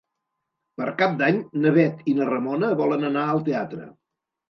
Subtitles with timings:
[0.81, 3.91] Per Cap d'Any na Bet i na Ramona volen anar al teatre.